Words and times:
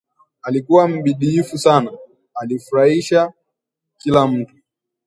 Alikuwa 0.41 0.87
mbidiifu 0.87 1.57
sana, 1.57 1.91
alifurahisha 2.35 3.33
kilamtu 3.97 4.55